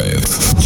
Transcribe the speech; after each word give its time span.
drive. 0.00 0.59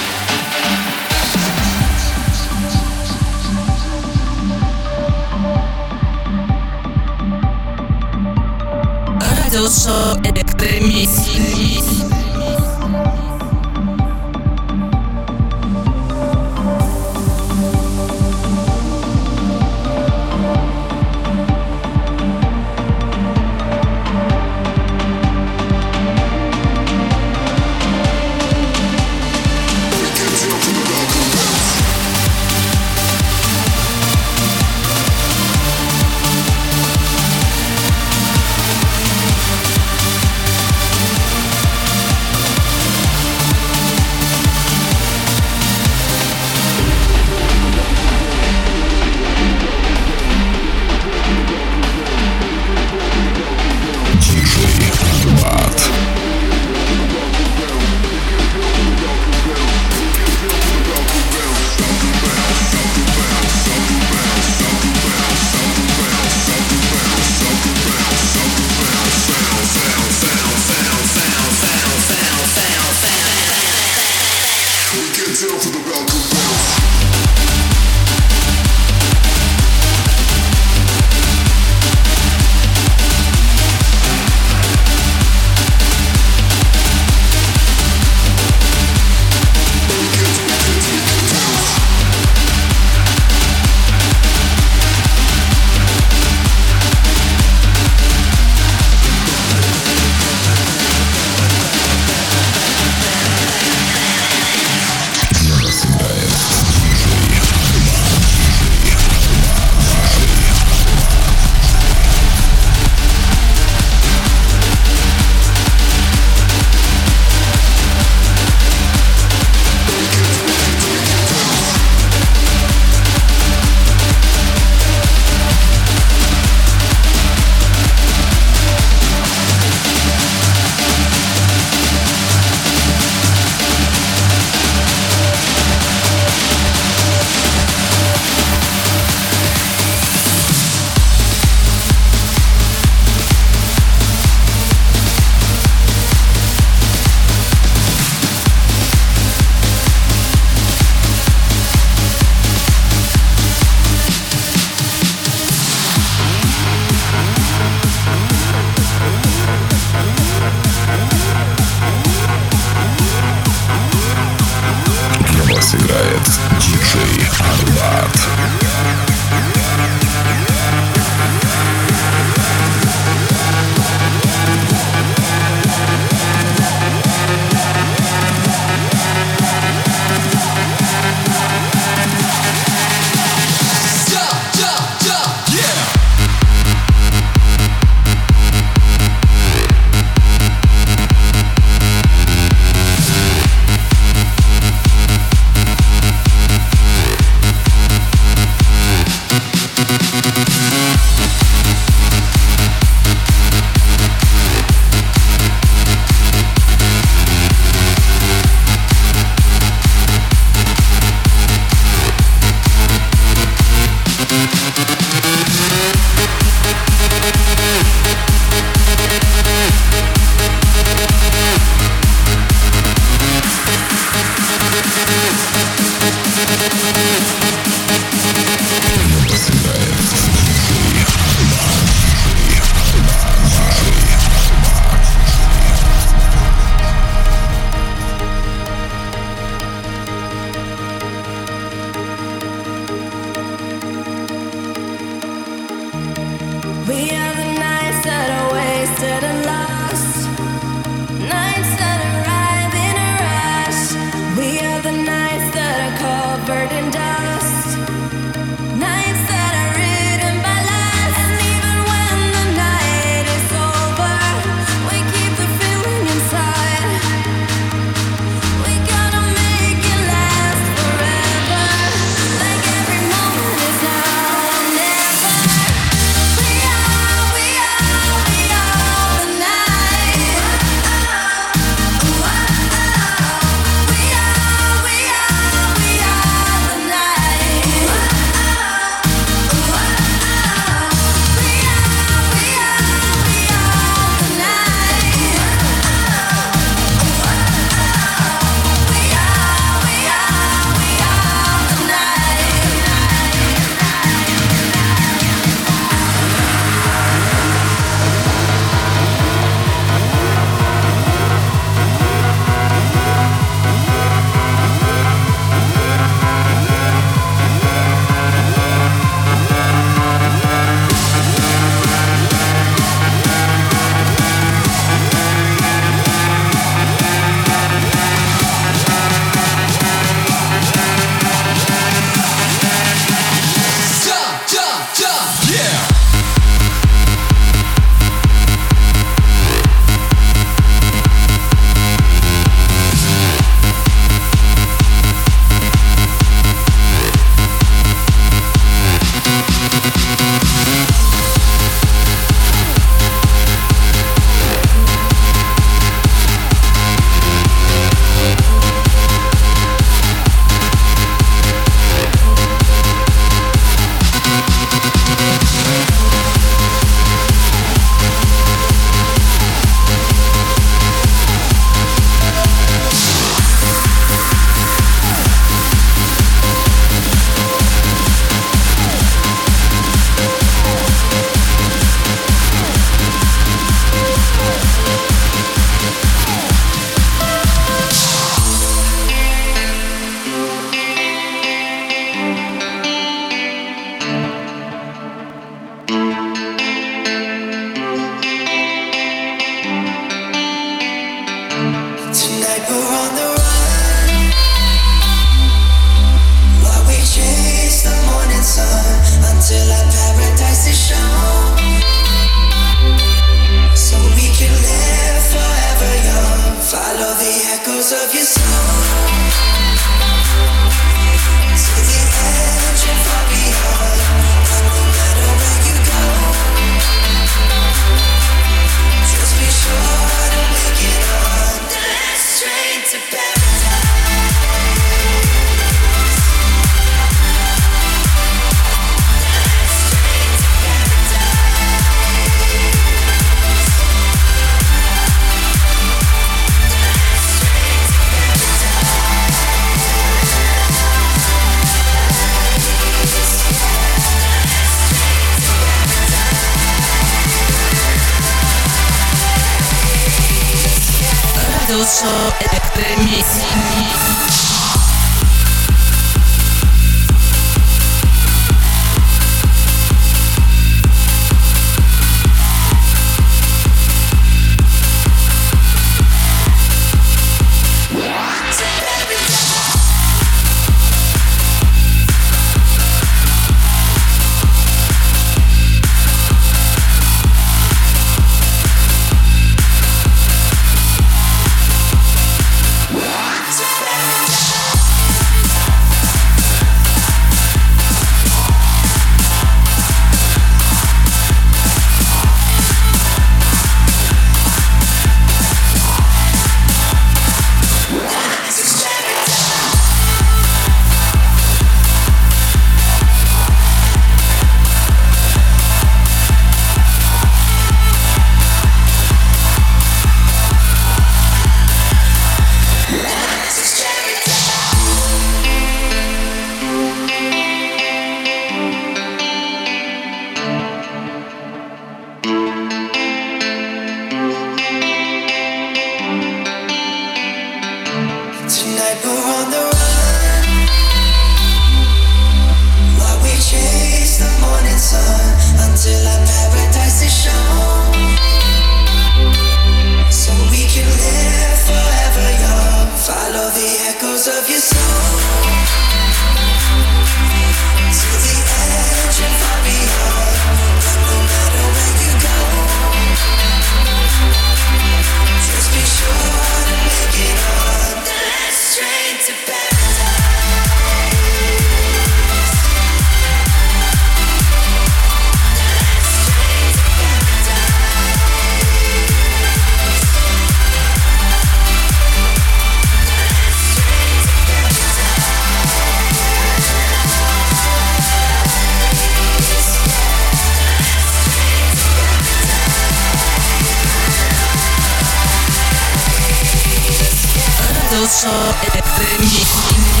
Show 598.11 600.00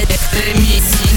Emisji 0.00 1.09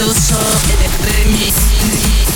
Yo 0.00 0.06
soy 0.14 0.38
el 0.82 0.92
remix. 1.04 2.29